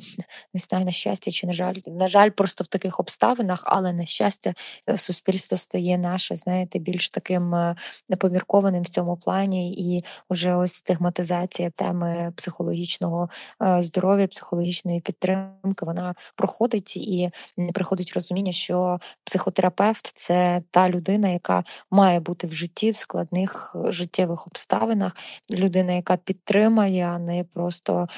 не 0.54 0.60
знаю, 0.60 0.84
на 0.84 0.90
щастя 0.90 1.30
чи 1.30 1.46
на 1.46 1.52
жаль, 1.52 1.74
на 1.86 2.08
жаль, 2.08 2.30
просто 2.30 2.64
в 2.64 2.66
таких 2.66 3.00
обставинах, 3.00 3.62
але 3.66 3.92
на 3.92 4.06
щастя, 4.06 4.54
е, 4.90 4.96
суспільство 4.96 5.58
стає 5.58 5.98
наше, 5.98 6.36
знаєте, 6.36 6.78
більш 6.78 7.10
таким 7.10 7.54
е, 7.54 7.76
непоміркованим 8.08 8.82
в 8.82 8.88
цьому 8.88 9.16
плані, 9.16 9.72
і 9.72 10.04
вже 10.30 10.54
ось 10.54 10.74
стигматизація 10.74 11.70
теми 11.70 12.32
психологічного 12.36 13.30
е, 13.62 13.82
здоров'я, 13.82 14.28
психологічної 14.28 15.00
підтримки, 15.00 15.86
вона 15.86 16.14
проходить 16.36 16.96
і 16.96 17.30
приходить 17.74 18.12
розуміння, 18.14 18.52
що 18.52 18.98
психотерапевт 19.24 20.12
це 20.14 20.62
та 20.70 20.88
людина, 20.88 21.28
яка 21.28 21.64
має 21.90 22.20
бути 22.20 22.46
в 22.46 22.52
житті 22.52 22.90
в 22.90 22.96
складних 22.96 23.76
життєвих 23.88 24.46
обставинах, 24.46 25.12
людина, 25.50 25.92
яка 25.92 26.16
підтримає 26.16 27.05
а 27.06 27.18
не 27.18 27.44
просто 27.44 28.08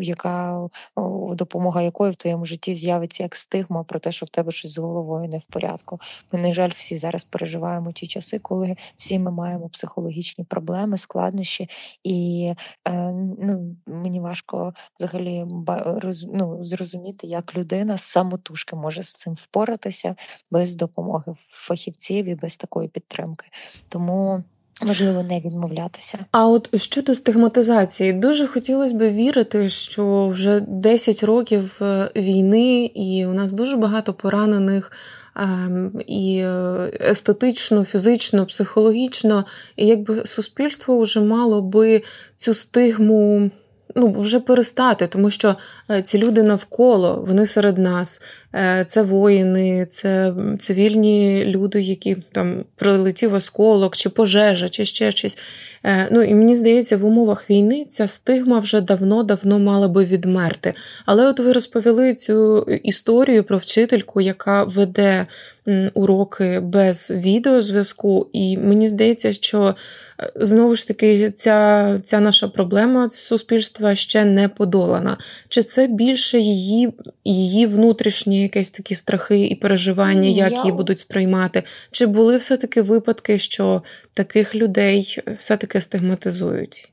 яка 0.00 0.68
допомога 1.34 1.82
якої 1.82 2.12
в 2.12 2.16
твоєму 2.16 2.44
житті 2.44 2.74
з'явиться 2.74 3.22
як 3.22 3.36
стигма 3.36 3.84
про 3.84 3.98
те, 3.98 4.12
що 4.12 4.26
в 4.26 4.28
тебе 4.28 4.52
щось 4.52 4.72
з 4.72 4.78
головою 4.78 5.28
не 5.28 5.38
в 5.38 5.44
порядку. 5.44 6.00
Ми, 6.32 6.38
на 6.38 6.52
жаль, 6.52 6.70
всі 6.74 6.96
зараз 6.96 7.24
переживаємо 7.24 7.92
ті 7.92 8.06
часи, 8.06 8.38
коли 8.38 8.76
всі 8.96 9.18
ми 9.18 9.30
маємо 9.30 9.68
психологічні 9.68 10.44
проблеми, 10.44 10.98
складнощі, 10.98 11.68
і 12.04 12.52
е, 12.88 12.92
ну, 13.38 13.76
мені 13.86 14.20
важко 14.20 14.74
взагалі 14.98 15.44
ну, 16.34 16.64
зрозуміти, 16.64 17.26
як 17.26 17.56
людина 17.56 17.98
самотужки 17.98 18.76
може 18.76 19.02
з 19.02 19.14
цим 19.14 19.34
впоратися 19.34 20.16
без 20.50 20.74
допомоги 20.74 21.34
фахівців 21.48 22.26
і 22.26 22.34
без 22.34 22.56
такої 22.56 22.88
підтримки. 22.88 23.46
Тому. 23.88 24.44
Важливо 24.82 25.22
не 25.22 25.40
відмовлятися. 25.40 26.18
А 26.30 26.48
от 26.48 26.80
щодо 26.80 27.14
стигматизації, 27.14 28.12
дуже 28.12 28.46
хотілося 28.46 28.94
б 28.94 29.12
вірити, 29.12 29.68
що 29.68 30.28
вже 30.28 30.60
10 30.60 31.22
років 31.22 31.78
е, 31.82 32.10
війни, 32.16 32.84
і 32.84 33.26
у 33.26 33.32
нас 33.32 33.52
дуже 33.52 33.76
багато 33.76 34.14
поранених 34.14 34.92
ем, 35.36 35.92
і 36.06 36.38
е, 36.38 36.90
естетично, 37.00 37.84
фізично, 37.84 38.46
психологічно, 38.46 39.44
і 39.76 39.86
якби 39.86 40.26
суспільство 40.26 41.00
вже 41.00 41.20
мало 41.20 41.62
би 41.62 42.02
цю 42.36 42.54
стигму 42.54 43.50
ну, 43.94 44.12
вже 44.12 44.40
перестати, 44.40 45.06
тому 45.06 45.30
що 45.30 45.56
е, 45.90 46.02
ці 46.02 46.18
люди 46.18 46.42
навколо, 46.42 47.24
вони 47.26 47.46
серед 47.46 47.78
нас, 47.78 48.22
е, 48.54 48.84
це 48.86 49.02
воїни, 49.02 49.86
це 49.86 50.34
цивільні 50.58 51.44
люди, 51.46 51.80
які 51.80 52.16
там 52.32 52.64
прилетів 52.76 53.34
осколок, 53.34 53.96
чи 53.96 54.08
пожежа, 54.08 54.68
чи 54.68 54.84
ще 54.84 55.10
щось. 55.10 55.38
Е, 55.84 56.08
ну 56.10 56.22
і 56.22 56.34
мені 56.34 56.54
здається, 56.54 56.96
в 56.96 57.04
умовах 57.04 57.50
війни 57.50 57.84
ця 57.88 58.06
стигма 58.06 58.58
вже 58.58 58.80
давно-давно 58.80 59.58
мала 59.58 59.88
би 59.88 60.04
відмерти. 60.04 60.74
Але 61.06 61.26
от 61.26 61.40
ви 61.40 61.52
розповіли 61.52 62.14
цю 62.14 62.62
історію 62.62 63.44
про 63.44 63.58
вчительку, 63.58 64.20
яка 64.20 64.64
веде 64.64 65.26
уроки 65.94 66.60
без 66.60 67.10
відеозв'язку, 67.10 68.30
і 68.32 68.58
мені 68.58 68.88
здається, 68.88 69.32
що 69.32 69.74
е, 70.20 70.32
знову 70.36 70.74
ж 70.74 70.88
таки 70.88 71.30
ця 71.30 72.00
ця 72.04 72.20
наша 72.20 72.48
проблема 72.48 73.10
суспільства 73.10 73.94
ще 73.94 74.24
не 74.24 74.48
подолана. 74.48 75.16
Чи 75.48 75.62
це 75.62 75.86
більше 75.86 76.38
її 76.38 76.92
її 77.24 77.66
внутрішні 77.66 78.42
якісь 78.42 78.70
такі 78.70 78.94
страхи 78.94 79.46
і 79.46 79.54
переживання, 79.54 80.28
як 80.28 80.52
Я... 80.52 80.58
її 80.58 80.72
будуть 80.72 80.98
сприймати? 80.98 81.62
Чи 81.90 82.06
були 82.06 82.36
все-таки 82.36 82.82
випадки, 82.82 83.38
що 83.38 83.82
таких 84.12 84.54
людей 84.54 85.18
все-таки 85.36 85.80
стигматизують? 85.80 86.92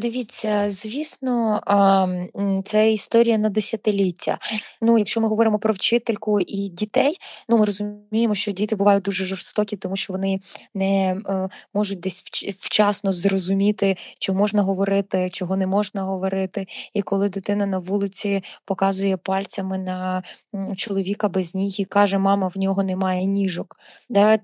Дивіться, 0.00 0.70
звісно, 0.70 1.60
це 2.64 2.92
історія 2.92 3.38
на 3.38 3.48
десятиліття. 3.48 4.38
Ну, 4.80 4.98
якщо 4.98 5.20
ми 5.20 5.28
говоримо 5.28 5.58
про 5.58 5.74
вчительку 5.74 6.40
і 6.40 6.68
дітей, 6.68 7.16
ну 7.48 7.58
ми 7.58 7.64
розуміємо, 7.64 8.34
що 8.34 8.52
діти 8.52 8.76
бувають 8.76 9.04
дуже 9.04 9.24
жорстокі, 9.24 9.76
тому 9.76 9.96
що 9.96 10.12
вони 10.12 10.40
не 10.74 11.16
е, 11.28 11.48
можуть 11.74 12.00
десь 12.00 12.22
вчасно 12.58 13.12
зрозуміти, 13.12 13.96
що 14.18 14.34
можна 14.34 14.62
говорити, 14.62 15.30
чого 15.32 15.56
не 15.56 15.66
можна 15.66 16.02
говорити. 16.02 16.66
І 16.94 17.02
коли 17.02 17.28
дитина 17.28 17.66
на 17.66 17.78
вулиці 17.78 18.42
показує 18.64 19.16
пальцями 19.16 19.78
на 19.78 20.22
чоловіка 20.76 21.28
без 21.28 21.54
ніг 21.54 21.74
і 21.78 21.84
каже, 21.84 22.18
мама, 22.18 22.48
в 22.48 22.58
нього 22.58 22.82
немає 22.82 23.24
ніжок, 23.24 23.76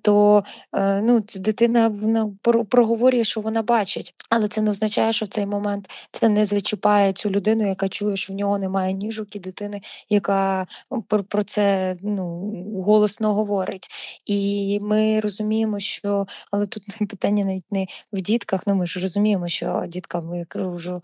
то 0.03 0.45
е, 0.73 1.01
ну, 1.03 1.25
дитина 1.37 1.89
вона 1.89 2.31
проговорює, 2.69 3.25
що 3.25 3.41
вона 3.41 3.63
бачить, 3.63 4.15
але 4.31 4.49
це 4.49 4.63
не 4.63 4.71
означає 4.71 5.08
що 5.13 5.27
в 5.27 5.29
цей 5.29 5.47
момент 5.47 5.91
це 6.13 6.29
не 6.29 6.47
зачіпає 6.47 7.13
цю 7.13 7.31
людину, 7.31 7.69
яка 7.69 7.89
чує, 7.89 8.17
що 8.17 8.33
в 8.33 8.37
нього 8.37 8.59
немає 8.59 8.93
ніжок 8.93 9.37
і 9.37 9.39
дитини, 9.39 9.81
яка 10.09 10.67
про, 11.09 11.25
про 11.25 11.43
це 11.43 11.97
ну 12.03 12.53
голосно 12.87 13.35
говорить. 13.35 13.89
І 14.27 14.79
ми 14.83 15.21
розуміємо, 15.21 15.79
що 15.79 16.27
але 16.51 16.67
тут 16.67 16.83
питання 17.09 17.45
навіть 17.45 17.73
не 17.73 17.87
в 18.13 18.21
дітках. 18.21 18.67
Ну 18.67 18.75
ми 18.75 18.87
ж 18.87 19.01
розуміємо, 19.01 19.49
що 19.49 19.85
діткам 19.89 20.35
я 20.35 20.45
кажу, 20.45 21.03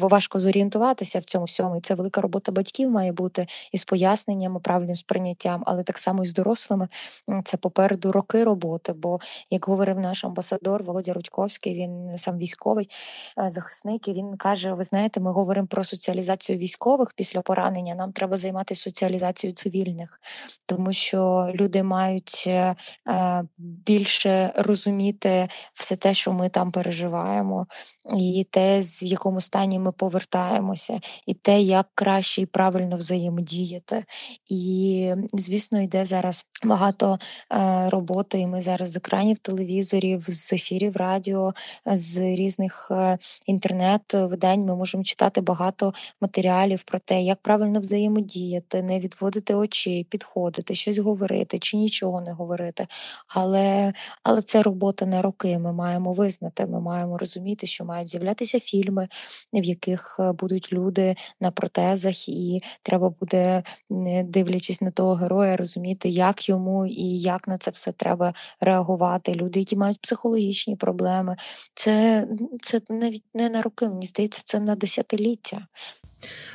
важко 0.00 0.38
зорієнтуватися 0.38 1.18
в 1.18 1.24
цьому 1.24 1.44
всьому. 1.44 1.76
І 1.76 1.80
це 1.80 1.94
велика 1.94 2.20
робота 2.20 2.52
батьків 2.52 2.90
має 2.90 3.12
бути 3.12 3.46
із 3.72 3.84
поясненням, 3.84 4.60
правильним 4.60 4.96
сприйняттям, 4.96 5.62
але 5.66 5.82
так 5.82 5.98
само 5.98 6.22
і 6.22 6.26
з 6.26 6.34
дорослими. 6.34 6.88
Це 7.44 7.56
попереду 7.56 8.12
роки 8.12 8.44
роботи. 8.44 8.92
Бо, 8.92 9.20
як 9.50 9.64
говорив 9.64 9.98
наш 9.98 10.24
амбасадор 10.24 10.82
Володя 10.82 11.12
Рудьковський, 11.12 11.74
він 11.74 12.18
сам 12.18 12.38
військовий 12.38 12.90
захисник. 13.48 14.08
і 14.08 14.12
Він 14.12 14.36
каже: 14.36 14.72
Ви 14.72 14.84
знаєте, 14.84 15.20
ми 15.20 15.32
говоримо 15.32 15.66
про 15.66 15.84
соціалізацію 15.84 16.58
військових 16.58 17.12
після 17.16 17.40
поранення. 17.40 17.94
Нам 17.94 18.12
треба 18.12 18.36
займатися 18.36 18.82
соціалізацією 18.82 19.54
цивільних, 19.54 20.20
тому 20.66 20.92
що 20.92 21.50
люди 21.54 21.82
мають 21.82 22.44
е, 22.46 22.74
е, 23.08 23.44
більше 23.58 24.52
розуміти 24.56 25.48
все 25.74 25.96
те, 25.96 26.14
що 26.14 26.32
ми 26.32 26.48
там 26.48 26.70
переживаємо, 26.70 27.66
і 28.16 28.46
те, 28.50 28.82
з 28.82 29.02
якому 29.02 29.40
стані 29.40 29.78
ми 29.78 29.92
повертаємося, 29.92 31.00
і 31.26 31.34
те, 31.34 31.60
як 31.60 31.86
краще 31.94 32.42
і 32.42 32.46
правильно 32.46 32.96
взаємодіяти. 32.96 34.04
І, 34.48 35.14
звісно, 35.32 35.80
йде 35.80 36.04
зараз 36.04 36.46
багато 36.64 37.18
е, 37.52 37.88
роботи. 37.90 38.38
і 38.38 38.46
Ми 38.46 38.62
зараз 38.62 38.90
з 38.90 38.96
екранів 38.96 39.38
телевізорів, 39.38 40.24
з 40.28 40.52
ефірів 40.52 40.96
радіо, 40.96 41.54
з 41.86 42.18
різних 42.18 42.88
е, 42.90 42.93
інтернет-видань 43.46 44.60
ми 44.60 44.76
можемо 44.76 45.04
читати 45.04 45.40
багато 45.40 45.94
матеріалів 46.20 46.82
про 46.82 46.98
те, 46.98 47.22
як 47.22 47.42
правильно 47.42 47.80
взаємодіяти, 47.80 48.82
не 48.82 49.00
відводити 49.00 49.54
очей, 49.54 50.04
підходити, 50.04 50.74
щось 50.74 50.98
говорити 50.98 51.58
чи 51.58 51.76
нічого 51.76 52.20
не 52.20 52.32
говорити. 52.32 52.86
Але 53.28 53.92
але 54.22 54.42
це 54.42 54.62
робота 54.62 55.06
на 55.06 55.22
роки. 55.22 55.58
Ми 55.58 55.72
маємо 55.72 56.12
визнати, 56.12 56.66
ми 56.66 56.80
маємо 56.80 57.18
розуміти, 57.18 57.66
що 57.66 57.84
мають 57.84 58.08
з'являтися 58.08 58.60
фільми, 58.60 59.08
в 59.52 59.64
яких 59.64 60.16
е, 60.20 60.32
будуть 60.32 60.72
люди 60.72 61.16
на 61.40 61.50
протезах, 61.50 62.28
і 62.28 62.62
треба 62.82 63.10
буде, 63.20 63.62
дивлячись 64.24 64.80
на 64.80 64.90
того 64.90 65.14
героя, 65.14 65.56
розуміти, 65.56 66.08
як 66.08 66.48
йому 66.48 66.86
і 66.86 67.20
як 67.20 67.48
на 67.48 67.58
це 67.58 67.70
все 67.70 67.92
треба 67.92 68.34
реагувати. 68.60 69.34
Люди, 69.34 69.58
які 69.58 69.76
мають 69.76 70.00
психологічні 70.00 70.76
проблеми, 70.76 71.36
це 71.74 72.26
це 72.62 72.80
навіть 72.88 73.24
не 73.34 73.48
на 73.48 73.62
роки, 73.62 73.88
мені 73.88 74.06
здається, 74.06 74.42
це 74.44 74.60
на 74.60 74.74
десятиліття. 74.74 75.66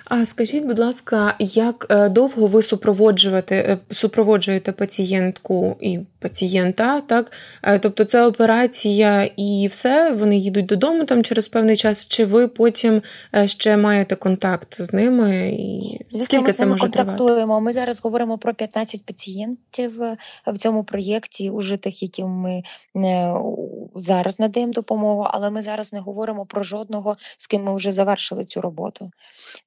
А 0.09 0.25
скажіть, 0.25 0.65
будь 0.65 0.79
ласка, 0.79 1.35
як 1.39 1.87
е, 1.89 2.09
довго 2.09 2.45
ви 2.45 2.61
супроводжуєте 2.61 3.55
е, 3.55 3.93
супроводжуєте 3.93 4.71
пацієнтку 4.71 5.75
і 5.79 5.99
пацієнта? 6.19 7.01
Так, 7.01 7.31
е, 7.63 7.79
тобто 7.79 8.03
це 8.03 8.25
операція 8.25 9.29
і 9.37 9.67
все, 9.71 10.11
вони 10.11 10.37
їдуть 10.37 10.65
додому 10.65 11.05
там 11.05 11.23
через 11.23 11.47
певний 11.47 11.75
час, 11.75 12.07
чи 12.07 12.25
ви 12.25 12.47
потім 12.47 13.01
ще 13.45 13.77
маєте 13.77 14.15
контакт 14.15 14.81
з 14.81 14.93
ними? 14.93 15.49
І 15.49 15.99
Звісно, 16.11 16.25
скільки 16.25 16.43
ми 16.43 16.53
це 16.53 16.65
може 16.65 16.81
контактуємо? 16.81 17.35
Тривати? 17.35 17.61
Ми 17.61 17.73
зараз 17.73 18.01
говоримо 18.01 18.37
про 18.37 18.53
15 18.53 19.05
пацієнтів 19.05 20.01
в 20.47 20.57
цьому 20.57 20.83
проєкті, 20.83 21.49
уже 21.49 21.77
тих, 21.77 22.03
яким 22.03 22.27
ми 22.27 22.63
зараз 23.95 24.39
надаємо 24.39 24.73
допомогу, 24.73 25.27
але 25.29 25.49
ми 25.49 25.61
зараз 25.61 25.93
не 25.93 25.99
говоримо 25.99 26.45
про 26.45 26.63
жодного, 26.63 27.17
з 27.37 27.47
ким 27.47 27.63
ми 27.63 27.75
вже 27.75 27.91
завершили 27.91 28.45
цю 28.45 28.61
роботу. 28.61 29.11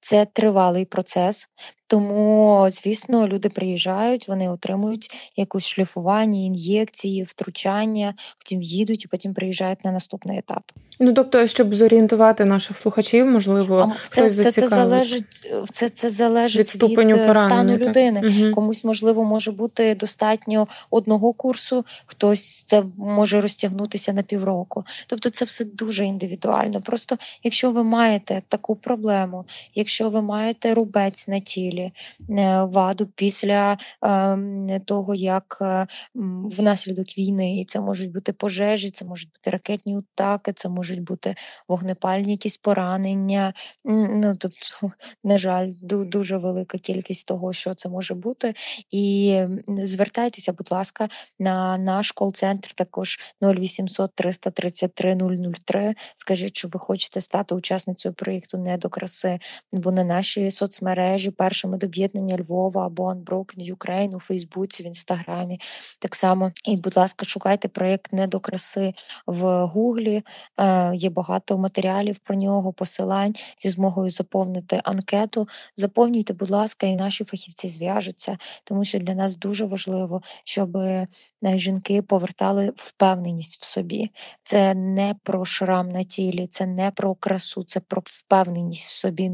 Це 0.01 0.27
тривалий 0.27 0.85
процес, 0.85 1.49
тому, 1.93 2.67
звісно, 2.71 3.29
люди 3.29 3.49
приїжджають, 3.49 4.29
вони 4.29 4.51
отримують 4.51 5.11
якусь 5.37 5.67
шліфування, 5.67 6.41
ін'єкції, 6.41 7.23
втручання, 7.23 8.15
потім 8.39 8.63
їдуть 8.63 9.05
і 9.05 9.09
потім 9.09 9.35
приїжджають 9.35 9.85
на 9.85 9.93
наступний 9.93 10.39
етап. 10.39 10.63
Ну 11.01 11.13
тобто, 11.13 11.47
щоб 11.47 11.75
зорієнтувати 11.75 12.45
наших 12.45 12.77
слухачів, 12.77 13.27
можливо, 13.27 13.93
це, 14.05 14.23
хтось 14.23 14.43
це, 14.43 14.53
це 14.53 14.67
залежить 14.67 15.25
це, 15.71 15.89
це 15.89 16.11
залежить 16.11 16.61
від, 16.61 16.69
ступеню 16.69 17.15
від 17.15 17.31
стану 17.31 17.79
так? 17.79 17.89
людини. 17.89 18.21
Угу. 18.25 18.55
Комусь 18.55 18.85
можливо 18.85 19.25
може 19.25 19.51
бути 19.51 19.95
достатньо 19.95 20.69
одного 20.91 21.33
курсу, 21.33 21.85
хтось 22.07 22.63
це 22.63 22.83
може 22.97 23.41
розтягнутися 23.41 24.13
на 24.13 24.23
півроку. 24.23 24.85
Тобто, 25.07 25.31
це 25.31 25.45
все 25.45 25.65
дуже 25.65 26.05
індивідуально. 26.05 26.81
Просто 26.81 27.19
якщо 27.43 27.71
ви 27.71 27.85
маєте 27.85 28.43
таку 28.49 28.77
проблему, 28.77 29.45
якщо 29.75 30.11
ви 30.11 30.23
маєте 30.23 30.75
рубець 30.75 31.29
на 31.29 31.41
тілі 31.41 31.82
далі 31.83 32.41
е, 32.41 32.65
ваду 32.65 33.07
після 33.07 33.79
ем, 34.03 34.67
того, 34.85 35.15
як 35.15 35.59
е, 35.61 35.87
внаслідок 36.15 37.19
війни 37.19 37.61
і 37.61 37.65
це 37.65 37.81
можуть 37.81 38.12
бути 38.12 38.33
пожежі, 38.33 38.91
це 38.91 39.05
можуть 39.05 39.29
бути 39.33 39.51
ракетні 39.51 39.97
атаки, 39.97 40.53
це 40.53 40.69
можуть 40.69 41.03
бути 41.03 41.35
вогнепальні 41.69 42.31
якісь 42.31 42.57
поранення. 42.57 43.55
Ну 43.85 44.37
тобто, 44.39 44.93
на 45.25 45.39
жаль, 45.39 45.73
дуже 45.83 46.37
велика 46.37 46.79
кількість 46.79 47.27
того, 47.27 47.53
що 47.53 47.75
це 47.75 47.89
може 47.89 48.15
бути. 48.15 48.55
І 48.91 49.39
звертайтеся, 49.69 50.53
будь 50.53 50.73
ласка, 50.73 51.09
на 51.39 51.79
наш 51.79 52.12
кол-центр 52.12 52.75
також 52.75 53.19
0800 53.42 54.14
333 54.14 55.18
003. 55.66 55.95
Скажіть, 56.16 56.57
що 56.57 56.68
ви 56.68 56.81
хочете 56.81 57.21
стати 57.21 57.55
учасницею 57.55 58.14
проєкту 58.14 58.59
«Не 58.59 58.77
до 58.77 58.88
краси, 58.88 59.38
бо 59.73 59.92
на 59.92 60.05
наші 60.05 60.51
соцмережі 60.51 61.31
першим 61.31 61.72
медоб'єднання 61.73 62.37
Львова 62.37 62.87
або 62.87 63.13
Unbroken 63.13 63.75
Ukraine 63.75 64.17
у 64.17 64.21
Фейсбуці, 64.21 64.83
в 64.83 64.87
Інстаграмі. 64.87 65.61
Так 65.99 66.15
само, 66.15 66.53
і, 66.65 66.77
будь 66.77 66.97
ласка, 66.97 67.27
шукайте 67.27 67.69
проєкт 67.69 68.13
не 68.13 68.27
до 68.27 68.41
краси 68.41 68.95
в 69.27 69.65
Гуглі. 69.67 70.23
Е, 70.59 70.93
Є 70.95 71.11
багато 71.11 71.59
матеріалів 71.59 72.19
про 72.19 72.35
нього, 72.35 72.73
посилань 72.73 73.35
зі 73.59 73.69
змогою 73.69 74.11
заповнити 74.11 74.81
анкету. 74.85 75.49
Заповнюйте, 75.77 76.33
будь 76.33 76.51
ласка, 76.51 76.87
і 76.87 76.97
наші 76.97 77.25
фахівці 77.25 77.69
зв'яжуться, 77.69 78.39
тому 78.65 78.85
що 78.85 78.99
для 78.99 79.15
нас 79.15 79.37
дуже 79.37 79.65
важливо, 79.65 80.23
щоб 80.45 80.77
е, 80.77 81.09
жінки 81.43 82.03
повертали 82.03 82.73
впевненість 82.77 83.63
в 83.63 83.65
собі. 83.65 84.11
Це 84.43 84.75
не 84.75 85.15
про 85.23 85.45
шрам 85.45 85.89
на 85.89 86.03
тілі, 86.03 86.47
це 86.47 86.67
не 86.67 86.91
про 86.91 87.15
красу, 87.15 87.65
це 87.65 87.81
про 87.81 88.03
впевненість 88.05 88.91
в 88.91 88.95
собі 88.95 89.31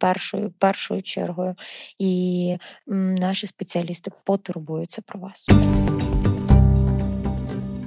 першою, 0.00 0.52
першою 0.58 1.02
чергою 1.02 1.54
і 1.98 2.56
наші 2.86 3.46
спеціалісти 3.46 4.10
потурбуються 4.24 5.02
про 5.06 5.20
вас. 5.20 5.48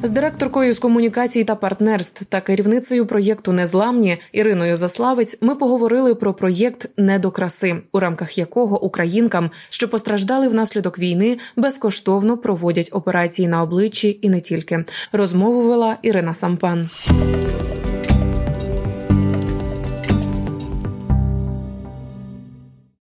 З 0.06 0.10
директоркою 0.10 0.74
з 0.74 0.80
комунікації 0.80 1.46
та 1.46 1.56
партнерств 1.56 2.26
та 2.26 2.42
керівницею 2.42 3.06
проєкту 3.06 3.52
Незламні 3.52 4.18
Іриною 4.32 4.78
Заславець 4.78 5.38
ми 5.42 5.56
поговорили 5.56 6.16
про 6.16 6.34
проєкт 6.34 6.90
«Не 6.98 7.20
до 7.20 7.32
краси», 7.32 7.76
у 7.92 8.00
рамках 8.00 8.38
якого 8.38 8.84
українкам, 8.84 9.52
що 9.70 9.90
постраждали 9.90 10.48
внаслідок 10.48 11.00
війни, 11.00 11.38
безкоштовно 11.56 12.38
проводять 12.38 12.90
операції 12.92 13.48
на 13.48 13.64
обличчі 13.64 14.20
і 14.22 14.30
не 14.30 14.42
тільки. 14.42 14.86
Розмову 15.12 15.62
вела 15.62 15.98
Ірина 16.02 16.34
Сампан. 16.34 16.90